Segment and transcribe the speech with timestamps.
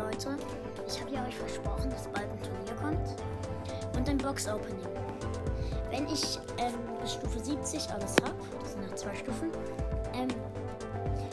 [0.00, 0.36] Leute,
[0.86, 4.86] ich habe ja euch versprochen, dass bald ein Turnier kommt und ein Box-Opening.
[5.90, 9.50] Wenn ich ähm, bis Stufe 70 alles habe, das sind noch zwei Stufen,
[10.14, 10.28] ähm,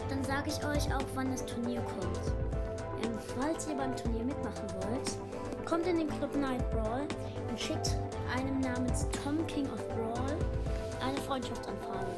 [0.09, 2.19] dann sage ich euch auch, wann das Turnier kommt.
[3.03, 7.07] Ähm, falls ihr beim Turnier mitmachen wollt, kommt in den Club Night Brawl
[7.49, 7.95] und schickt
[8.35, 10.37] einem namens Tom King of Brawl
[11.05, 12.11] eine Freundschaftsanfrage.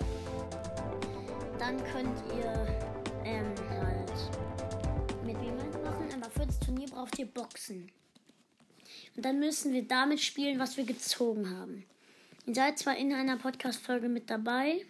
[1.60, 2.68] Dann könnt ihr
[3.26, 3.99] ähm, halt
[5.90, 7.92] mitmachen, aber für das Turnier braucht ihr Boxen.
[9.16, 11.86] Und dann müssen wir damit spielen, was wir gezogen haben.
[12.46, 14.86] Ihr seid zwar in einer Podcast-Folge mit dabei,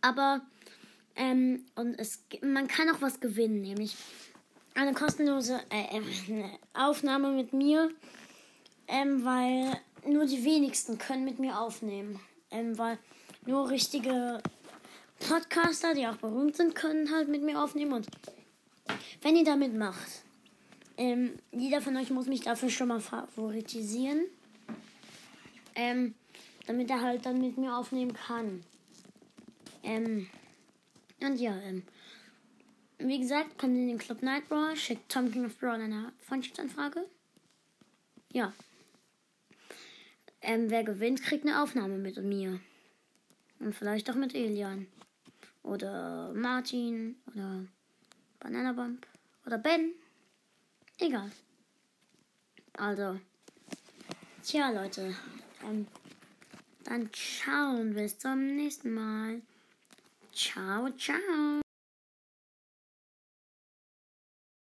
[0.00, 0.42] aber
[1.14, 3.96] ähm, und es, man kann auch was gewinnen, nämlich
[4.74, 7.90] eine kostenlose äh, äh, Aufnahme mit mir,
[8.88, 12.18] ähm, weil nur die wenigsten können mit mir aufnehmen,
[12.50, 12.98] ähm, weil
[13.46, 14.42] nur richtige
[15.28, 18.08] Podcaster, die auch berühmt sind, können halt mit mir aufnehmen und
[19.22, 20.22] wenn ihr damit macht,
[20.96, 24.24] ähm, jeder von euch muss mich dafür schon mal favoritisieren.
[25.74, 26.14] Ähm,
[26.66, 28.62] damit er halt dann mit mir aufnehmen kann.
[29.82, 30.28] Ähm,
[31.20, 31.82] und ja, ähm,
[32.98, 37.04] wie gesagt, kommt in den Club Night Brawl, schickt Tom King of Brawl eine Freundschaftsanfrage.
[38.32, 38.52] Ja.
[40.40, 42.60] Ähm, wer gewinnt, kriegt eine Aufnahme mit mir.
[43.58, 44.86] Und vielleicht auch mit Elian.
[45.62, 47.16] Oder Martin.
[47.32, 47.66] Oder
[48.40, 49.06] Banana Bump.
[49.46, 49.92] Oder Ben.
[50.98, 51.30] Egal.
[52.74, 53.20] Also.
[54.42, 55.14] Tja, Leute.
[55.62, 55.86] Ähm,
[56.84, 59.40] dann ciao und bis zum nächsten Mal.
[60.32, 61.61] Ciao, ciao.